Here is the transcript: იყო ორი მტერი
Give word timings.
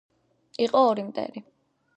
იყო 0.67 0.81
ორი 0.93 1.05
მტერი 1.11 1.47